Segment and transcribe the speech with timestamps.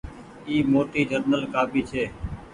[0.47, 2.03] اي موٽي جنرل ڪآپي ڇي۔